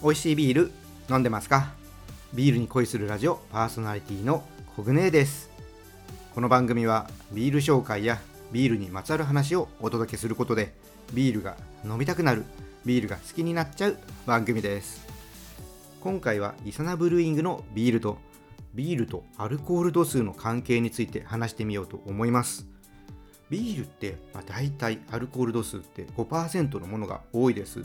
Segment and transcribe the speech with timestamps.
[0.00, 0.70] 美味しいビール
[1.10, 1.72] 飲んでますか？
[2.32, 4.44] ビールに恋するラジオパーソナリティの
[4.76, 5.50] コグネです。
[6.36, 8.20] この番組はビール紹介や
[8.52, 10.72] ビールにまつわる話をお届けすることで
[11.14, 12.44] ビールが飲みたくなる
[12.84, 15.04] ビールが好きになっちゃう番組です。
[16.00, 18.18] 今回はイサナブルーイングのビールと
[18.74, 22.68] ビールとアルコール度数の関係について話してみようと思います。
[23.50, 27.84] ビールって、まあ、大体アルコール度数って5%のものが多いです。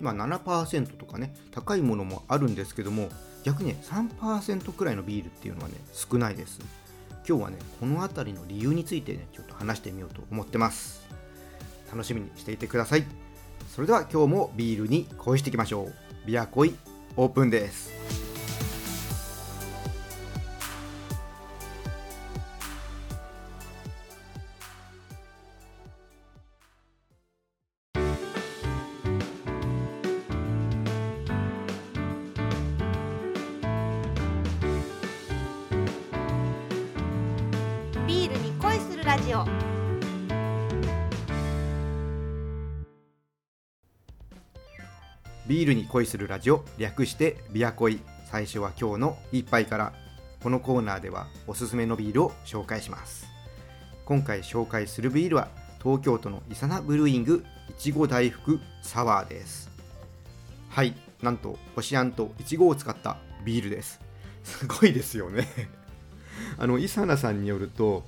[0.00, 3.08] まあ、7%とかね高いものもあるんですけども
[3.42, 6.60] 逆にね3%くらいのビールっていうのはね少ないです。
[7.28, 11.06] 今日はねこの辺りの理由についてねちょっと話してみようと思ってます。
[11.92, 13.04] 楽しみにしていてください。
[13.68, 15.92] それでは今日もビールに恋していきましょう。
[16.26, 16.74] ビアコイ
[17.16, 18.29] オープンです。
[45.50, 47.98] ビールに恋するラジオ略してビア恋。
[48.24, 49.92] 最初は今日の一杯から。
[50.40, 53.26] このコーナーではおすすめのビールを紹介します。
[54.04, 55.48] 今回紹介するビールは
[55.82, 59.68] 東京都のイサナブルーイングいちご大福サワーです。
[60.68, 64.00] はいなんとこしあんといちごを使ったビールです。
[64.44, 65.48] すごいですよね。
[66.58, 68.04] あのイサナさんによると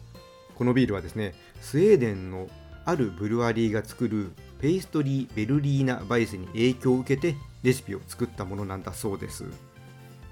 [0.55, 2.49] このビールはですねスウェーデンの
[2.85, 9.45] あるブルワリーが作るペイストリー・ベルリーナ・バイセに影響を受けてレシピを作ったものなんだそうです。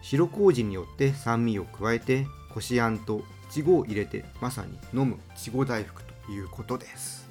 [0.03, 3.19] 白麹によって酸味を加えてこしあんと
[3.51, 7.29] いちごを入れてまさに飲むいちご大福ということです。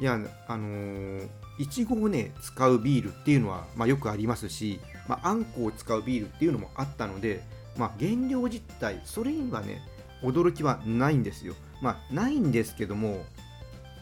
[0.00, 7.42] いやあのーいちごをね使うビールっていうのは、まあ、よくありますし、まあ、あんこを使うビールっていうのもあったので、
[7.76, 9.82] まあ、原料実態それにはね
[10.22, 11.54] 驚きはないんですよ。
[11.82, 13.24] まあないんですけども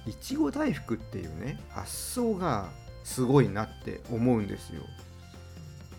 [0.06, 2.68] いちご大福っていうね発想が
[3.04, 4.82] すごいなって思うんですよ。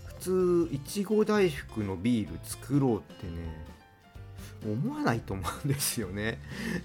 [0.05, 3.67] 普通いちご大福のビール作ろうってね
[4.65, 6.39] 思わないと思うんですよね。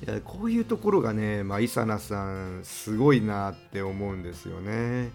[0.07, 5.11] いやこういうところがね、まあ、イサナさんすごいなって思うんですよね。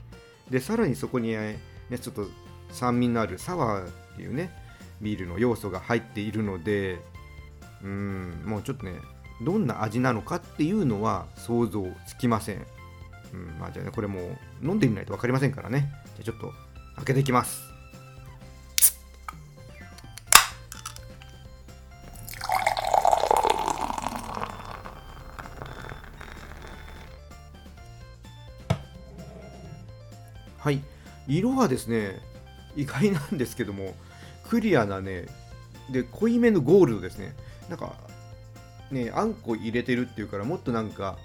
[0.50, 1.60] でさらにそこに、ね、
[2.02, 2.28] ちょっと
[2.72, 4.52] 酸味のあるサワーっていうね
[5.02, 7.00] ビールの要素が入っているので
[7.84, 8.94] うんもうちょっとね
[9.42, 12.66] どんな味なのかっていうのは想像つきません、
[13.34, 15.92] うんまあ、じゃあねこれも飲んでみないと分かりませんからね。
[16.20, 16.54] じゃあちょっと
[16.98, 17.62] 開けていきます。
[30.60, 30.82] はい。
[31.28, 32.20] 色はですね
[32.76, 33.96] 意外なんですけども
[34.50, 35.28] クリアなね
[35.92, 37.36] で濃いめのゴールドですね。
[37.70, 37.94] なんか
[38.92, 41.18] ねあんこ入れてるっていうからもっとなんか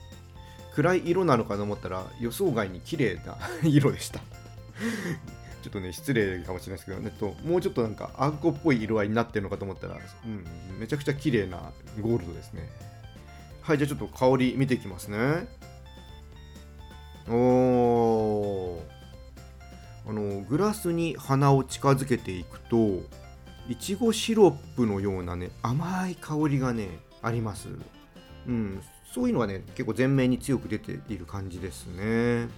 [0.74, 4.20] 暗い色なのかと思ったら予想外に綺麗な 色でした。
[5.62, 10.44] ちょっとね失礼かもしれないですけど、ね、ともうちょっとなんかあんこっぽい色合いになってるのかと思ったら、うん、
[10.80, 12.68] めちゃくちゃ綺麗なゴールドですね。
[13.60, 15.46] はいじゃあちょっと香り見ていきますね。
[17.28, 18.92] おー。
[20.04, 23.02] あのグラスに鼻を近づけていくと
[23.68, 26.88] いちごシロップのようなね甘い香りがね
[27.22, 27.68] あります。
[28.46, 28.82] うん。
[29.12, 32.48] そういうのはね結構前面に強く出ている感じですね。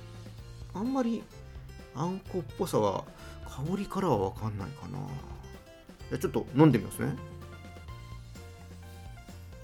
[0.73, 1.23] あんまり
[1.95, 3.05] あんこっぽさは
[3.47, 4.99] 香りからは分かんないかな。
[6.11, 7.17] じゃちょっと飲んでみますね。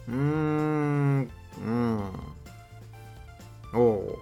[0.08, 1.30] うーん。
[1.64, 2.12] うん。
[3.74, 4.18] おお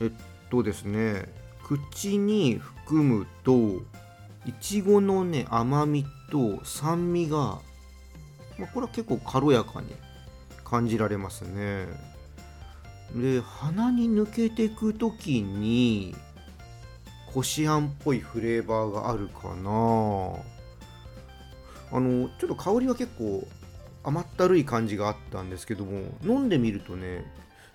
[0.00, 0.12] えっ
[0.50, 1.32] とですね。
[1.62, 3.82] 口に含むと
[4.46, 7.60] いちごのね甘みと酸味が、
[8.58, 9.94] まあ、これは結構軽やかに
[10.64, 11.86] 感じられますね。
[13.14, 16.14] で鼻に抜けていく時に
[17.32, 19.70] こしあんっぽいフレーバーがあるかな。
[21.90, 23.46] あのちょっと香りは結構
[24.04, 27.24] 甘ったるい感じがあったんですけども飲んでみるとね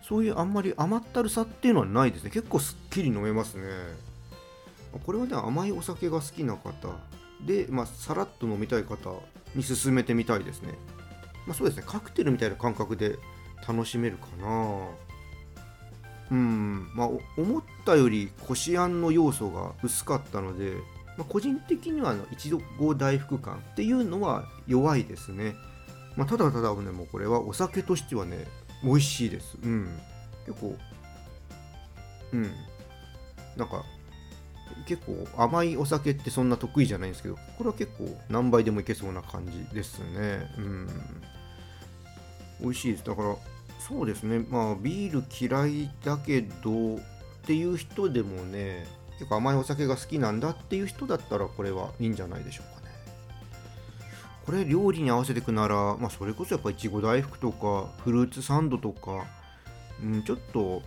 [0.08, 2.30] そういうあんまり甘ったるさっていうのはないですね。
[2.30, 3.64] 結構すっきり飲めますね。
[5.06, 6.70] これはね甘いお酒が好きな方
[7.46, 9.22] で、まあ、さらっと飲みたい方
[9.56, 10.74] に勧めてみたいですね、
[11.46, 11.84] まあ、そうですね。
[11.86, 13.18] カクテルみたいな感覚で
[13.68, 14.88] 楽しめるかな。
[16.32, 16.90] うん。
[16.96, 20.74] まあ思ったよりこしあんの要素が薄かったので、
[21.18, 25.56] まあ、個人的にはあのいちご大福感っていうのは弱いですね、
[26.16, 28.48] まあ、ただただねもうこれはお酒としてはね
[28.84, 29.58] 美味しいです。
[29.64, 29.88] うん。
[30.46, 30.76] 結構。
[32.34, 32.52] うん。
[33.56, 33.84] なんか
[34.86, 40.52] 結構甘いお酒ってそんな得意じゃないんですけどこれは結構何杯でもいけそうな感じですね。
[40.58, 40.88] うん。
[42.62, 43.04] 美味しいです。
[43.04, 43.36] だから
[43.80, 44.46] そうですね。
[44.50, 47.00] まあビール嫌いだけどっ
[47.46, 48.86] ていう人でもね
[49.20, 52.94] 結構甘いお酒が好きなんだっていう人だったらこれはいいんじゃないでしょうかね。
[54.46, 59.26] これ料理に合わせていくなら、まあ、それこそやっぱいちご大福とかフルーツサンドとか、
[60.02, 60.82] うん、ちょっと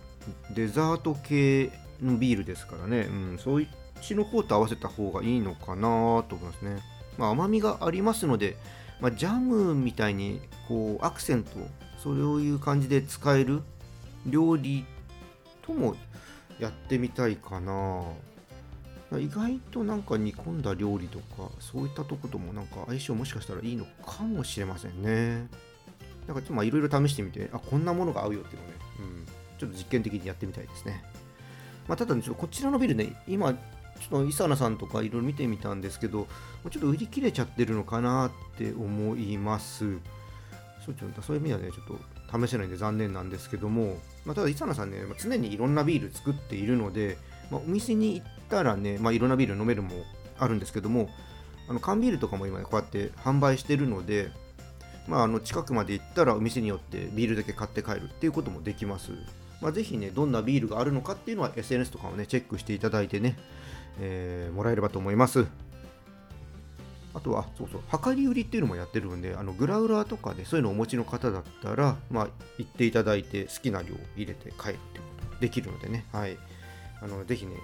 [0.53, 3.65] デザート系のビールですからね、うん、そっ
[4.01, 6.81] ちの方と合わせた方がいいのかなと思いますね、
[7.17, 8.57] まあ、甘みがありますので、
[8.99, 11.51] まあ、ジャムみたいにこうアクセント
[11.97, 13.61] そういう感じで使える
[14.25, 14.85] 料理
[15.61, 15.95] とも
[16.59, 18.03] やってみたいかな。
[19.13, 25.47] 意外となんか煮込んだ料理とかそういったとこともなんか相性もしかしたらいいのかもしれませんね。
[26.27, 29.25] なんかちょっといろいろ試してみてあこんなものが合うよっていうのね、うん、
[29.57, 31.05] ちょっと実験的にやってみたいですね。
[31.87, 36.27] まあ、ただね、ちょっとこちらのビルね、今、ちょっと伊佐奈さんとかいろいろ見てみたんですけど、
[36.69, 39.97] ちょっと売り切れちゃってるのかなって思います。
[40.85, 41.97] そうそういう意味ではね、ちょっ
[42.29, 47.17] と試せないんで残念なんですけども、まあ、ただ伊佐奈さんね、常にいろんなビール作っているので、
[47.51, 49.91] まあ、お店に行ったらね、まあ、いろんなビール飲めるも
[50.39, 51.09] あるんですけども、
[51.69, 54.31] あの缶ビールとかも今、ね、こうやって販売してるので、
[55.07, 59.11] まあ、あの近くまで行ったらお店によってビールだけ買って帰るっていうこともできます。
[59.61, 63.37] まあ、ぜひね、どんなビールがあるのかっていうのは SNS とかをね、チェックしていただいてね、
[63.99, 65.47] えー、もらえればと思います。
[67.13, 72.27] あとは、そうそう、量り売りっていうのもやってるんで、あのグラウラーとかでそういうのをお持ちの方だったら、まあ、
[72.59, 76.37] 行っていただいて好きな量入れて帰るってことできるのでね、はい。
[77.01, 77.55] あのぜひね、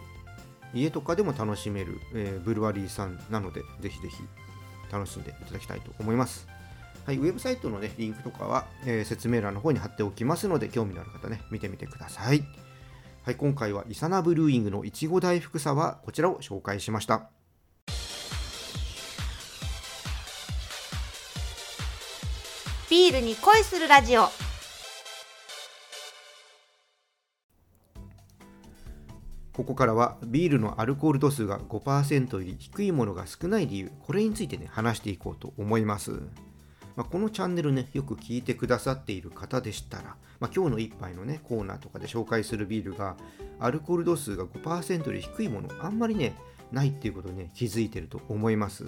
[0.74, 4.16] 家とかでも楽しめる、えー、ブルワリーさんなので、ぜひぜひ
[4.92, 6.48] 楽しんでいただきたいと思います。
[7.06, 12.44] はい、ウェブサイトの、ね、リンクとかは、えー、説明欄の方に貼っておきますので、興味のある方ね、見てみてください。
[13.24, 17.30] はい、今回はイサナブルーイングのいちご大福さはこちらを紹介しました。
[22.90, 24.28] ビールに恋するラジオ
[29.54, 36.22] ここからはビールのアルコール度数が5%より低いものが少ない理由これについてね話していこうと思います
[36.96, 43.18] まあ、このチャンネルね、よく聞いてくださっている方でしたら、まあ、今日の一杯のね、コーナーとかで紹介するビールが、
[43.60, 46.36] アルコール度数が5%より低いもの、あんまりね、
[46.72, 48.86] ないっていうことにね、気づいてると思います。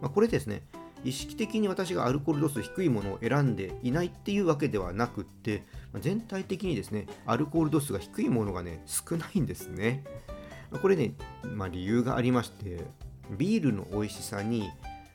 [0.00, 0.62] まあ、これですね、
[1.04, 5.62] 意識的に私がアルコール度数低いものを選んでいないっていうわけではなくって、
[5.92, 10.02] ま全体的にですね、アルコール度数が低いものがね、少ないんですね。
[10.80, 11.12] これね、
[11.42, 12.84] まあ、理由がありまして、
[13.30, 14.70] ビールの美味しさに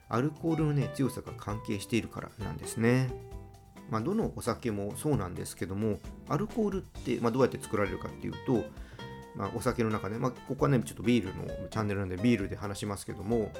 [0.09, 3.09] アルコールの、ね、強さが関係しているからなんですね。
[3.89, 8.65] まあ、どのお酒もそうなんですけども、アルコールって、まあ、どうやって作られるかっていうと、
[9.35, 13.51] まあ、お酒の中で、まあ、ここはね、ちょっとビールのチャンネルなんでビールで話しますけども、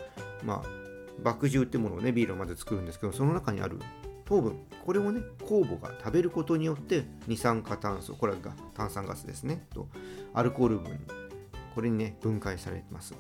[0.44, 0.90] まあ、
[1.24, 3.80] 麦汁ってものをね、ビールをまず作るんですけど、その中にある
[4.26, 9.88] 糖分、これをね、酵母が食べることによって、二酸化炭素、これが炭酸ガスですね、と、
[10.34, 11.00] アルコール分、
[11.74, 13.16] これにね、分解されます。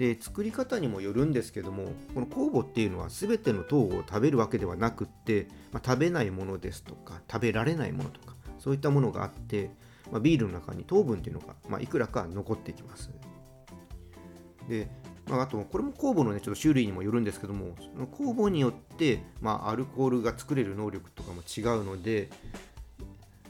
[0.00, 9.70] で作り方にもよるんですけどもこの酵母っていうのは全ての糖を食べるわけではなくって、まあ、食べないものですとか食べられないものとかそういったものがあって、
[10.10, 13.10] まあ、ビールの中に糖分っていうのが、まあ、いくらか残ってきます。
[14.70, 14.88] で、
[15.28, 22.30] まあ、あとこれも酵母の、ね、ちょっと種類にもよるんですけどもその酵母によって、ま、アルコールが作れる能力とかも違うので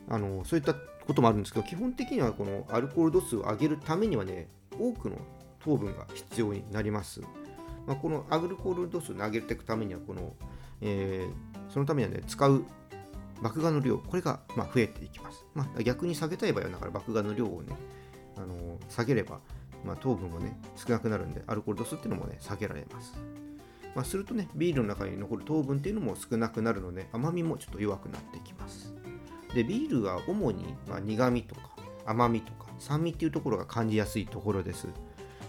[0.08, 5.16] あのそういったこともあるんですけど基本的にはこのアルコール度数を上げるためにはね多くの
[5.60, 7.20] 糖分が必要になります。
[7.86, 10.34] まあ、このアルコール度数を上げていくためにはこの、
[10.80, 12.64] えー、そのためにはね使う
[13.42, 15.44] 麦芽の量これがま増えていきます。
[15.54, 17.74] まあ、逆に下げたい場合はだから麦芽の量をね、
[18.36, 19.40] あの、下げれば、
[19.84, 23.14] まあ、糖分もね少なくなるんでアルコール度数っていうのもね下げられます。
[23.94, 28.94] まあ、するとねビールの中に残る糖分っていうのも少なくなるので甘みもちょっと弱くなってきます。
[29.54, 31.62] でビールは主にま苦味とか
[32.06, 34.86] 甘みとか酸味っていうところが感じやすいところです。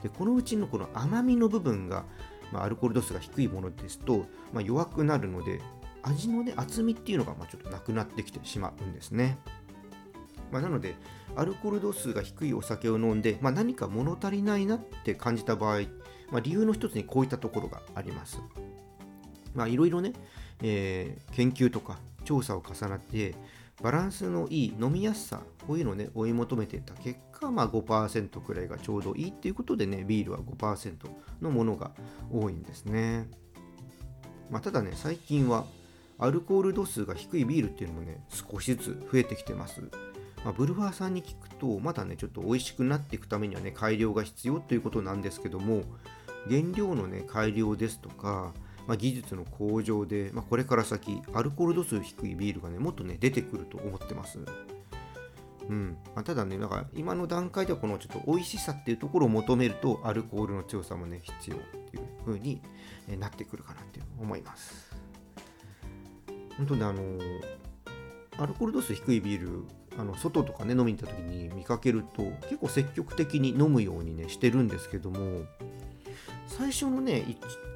[0.02, 2.06] でこのうちのこの甘みの部分が、
[2.52, 5.62] まあ、アルコール度数が低いものですと、まあ、弱くなるので
[6.04, 9.38] 味の、ね、厚みっていうのがまちょっとなくなってきてしまうんですね。
[10.52, 10.96] まあ、なので
[11.36, 15.82] アルコール度数が低いお酒を飲んで、ま、何か物足りないなって感じた場合、
[16.30, 18.42] ま、理由の一つにこういったところがあります。
[19.68, 20.14] いろいろね、
[20.62, 23.36] えー、研究とか調査を重なって
[23.82, 30.96] バランスのいい飲みやすさこういうのをね追い求めていた結果、まあ、5%くらいがちょうどいいっていうことでねビールは5%
[31.42, 31.92] のものが
[32.32, 33.28] 多いんですね、
[34.50, 35.66] まあ、ただね最近は
[36.20, 39.82] アルコール度数が低いビールっていうのもね少しずつ増えてきてます
[40.44, 45.84] まあ、ブルワーさんに聞くとまだねちょっと美味しくなっていくためにはね改良が必要ということなんですけども
[46.50, 48.52] 原料のね改良ですとか、
[48.88, 54.40] まあ、技術の向上で、まあ、これから先アルコール度数低いビールがねもっとね出てくると思ってます。
[55.70, 62.62] うんまあ、ただね、なんか今の段階ではこのちょっと美味しさっていうところを求めるとアルコールの強さもね必要っていう風に
[63.20, 64.92] なってくるかなって思います。
[66.58, 67.02] 本当にあの
[68.38, 69.64] アルコール度数低いビール
[69.98, 75.46] あの外とかね飲みに行った時に見かけると結構積極的に飲むようにねしてるんですけども
[76.48, 77.24] 最初のね、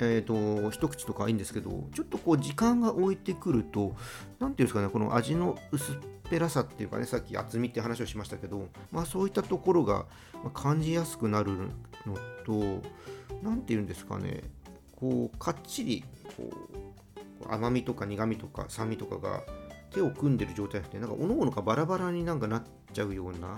[0.01, 3.95] えーと、一口とかいいんですけどちょっとこう時間が置いてくると
[4.39, 5.95] 何ていうんですかねこの味の薄っ
[6.29, 10.05] ぺらさっていうかねさっき厚みって話をしましたけどまあそういったところが
[10.53, 11.69] 感じやすくなる
[12.05, 12.15] の
[12.45, 12.81] と
[13.43, 14.43] 何ていうんですかね
[14.95, 16.03] こうかっちり
[16.37, 16.49] こ
[17.47, 19.43] う甘みとか苦みとか酸味とかが
[19.91, 22.63] 手を組んでる状態でなんかおのおのがバラバラになんかなっ
[22.93, 23.55] ちゃうような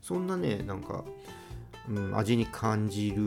[0.00, 1.04] そんなねなんか、
[1.88, 3.22] うん、味に感じる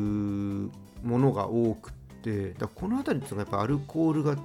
[1.03, 4.35] ものが多くてだこの辺りっていうのはやっぱアルコールが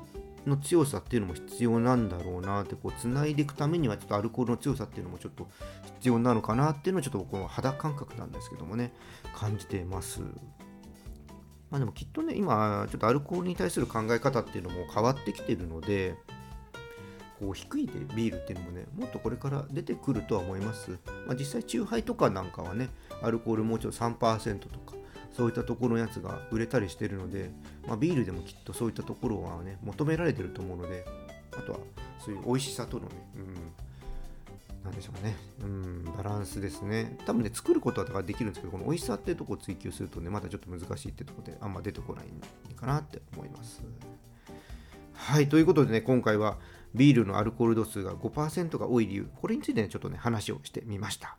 [0.46, 5.48] の強さっていうのも必要なんだろうなってこう繋いでいくためにはちょっとアルコールの強さっていうのもちょっと
[5.96, 8.92] 必要なのかなっていうのはちょっと僕の肌感覚なんですけどもね
[9.34, 10.22] 感じてます。
[11.70, 16.16] まあでもきっとね今ちょっとアルコールに対する考え方っていうのも変わってきてるので
[17.38, 20.90] こう低いでビールっていうのもねもっとこれから出てくるとは思います、
[21.26, 22.90] まあ、実際チューハイとかなんかはね
[23.22, 24.99] アルコールもうちょっと3%とか
[25.32, 27.50] そういったところのやつが売れたりしてるので、
[27.86, 31.04] まあ、ビールでもきっとそういったところはね求められてると思うので
[31.56, 31.78] あとは
[32.18, 37.16] そういう美味しさとのね、うん、なでしょうね、うん、バランスですね。
[37.26, 42.26] 多分ね、作ることはできるんですけど、この美味しさっていうとこを追求するとね、まだちょっと難しいってとこで、あんま出てこない
[42.76, 43.82] かなって思います。
[45.12, 46.58] はい、ということでね、今回は
[46.94, 51.36] ビールのアルコール度数が5%が多い理由、これについてね、ちょっとね、話をしてみました。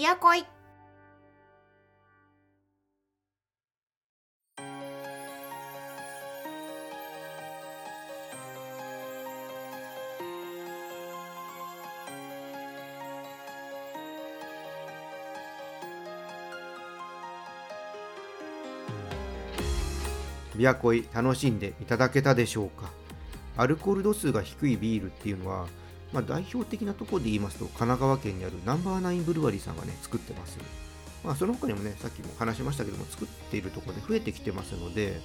[0.00, 0.42] ビアコイ
[20.56, 22.90] ビアコイ楽しんでいただけたでしょうか？
[23.58, 25.66] アルコール度数が低いビールっていうのは、
[26.12, 30.58] まあ、代表的なところで言いますと神奈川県にあるナンバーナインブルワリーさんがね作ってます、
[31.24, 35.20] まあ、その他にもねさっきも話しましたけども作っているところで増えてきてますので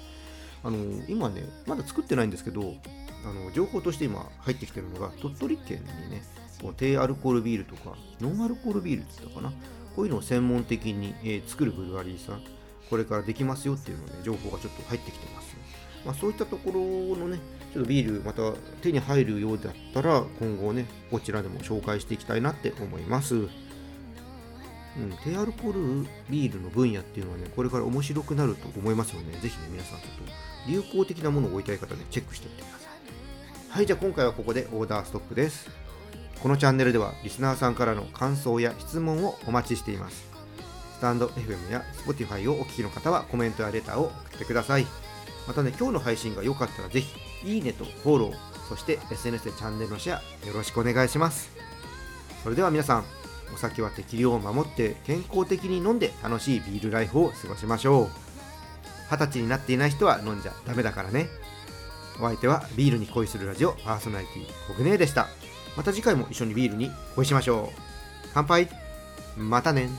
[0.63, 0.77] あの
[1.08, 2.75] 今ねまだ作ってないんですけど
[3.24, 6.24] あの情報として今入ってきてるのが鳥取県にね
[6.62, 9.51] こう低アルコールビールとかノンアルコールビールって言ったかな
[9.96, 12.42] こういうのを専門的に、え、作るブルワリーさん
[12.89, 15.56] これからできますよっていうのね、情報がちょっと入ってきてます。
[16.06, 17.39] まあ、そういったところのね、
[17.75, 23.36] ちょっとビールまた手に入るようだったら、今後ね、こちらでも紹介していきたいなって思います。
[23.36, 23.50] うん、
[25.25, 29.38] 低アルコールビールの分野っていうのはね、これから面白くなると思いますよね。
[29.41, 33.72] ぜひね、皆さんちょっと流行的なものを置いたい方ね、チェックしてみてください。
[33.72, 35.70] はい、じゃあ今回はここでオーダーストップです。
[36.41, 40.29] このチャンネルではリスナーさんからの感想や質問をお待ちしています。
[40.94, 44.88] スタンド FM や Spotify をお聞きの方はコメントやレターを送ってください。
[45.46, 48.34] またね、今日の配信が良かったらぜひ、いいねとフォロー、
[48.68, 51.52] そして SNS でチャンネルのシェアよろしくお願いします。
[52.44, 53.06] それでは皆さん、
[53.54, 58.10] お酒は適量を守って健康的に飲んで楽しいビールライフを過ごしましょう。
[59.12, 61.30] 二十歳になっていない人は飲んじゃダメだからね。
[62.20, 65.28] お相手はビールに恋するラジオパーソナリティコグネーでした。
[65.78, 67.80] また次回も一緒にビールに恋しましょう。
[68.34, 68.70] 乾杯
[69.38, 69.90] またね